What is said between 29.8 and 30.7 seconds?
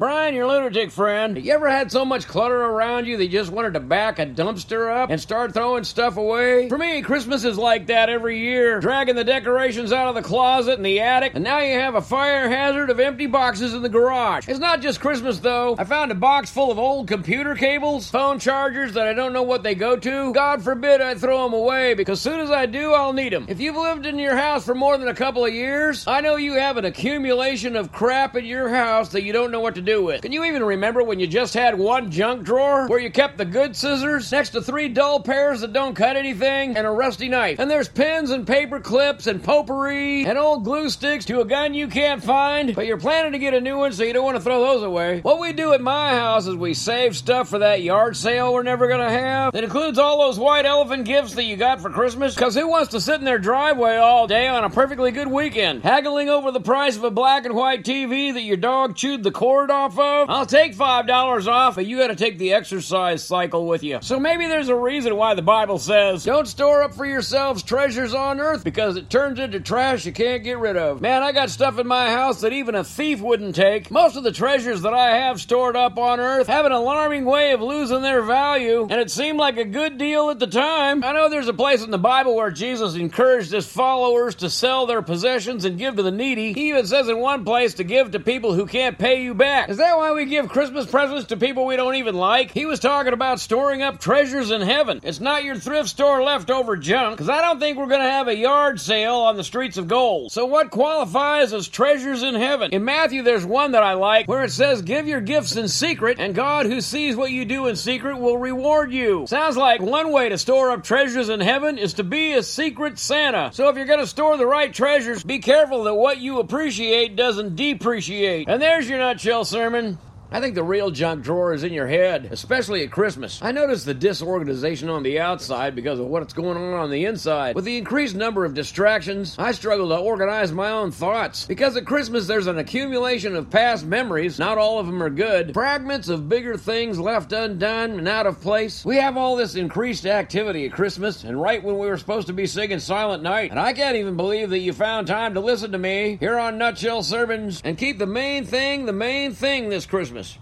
do do with. Can you even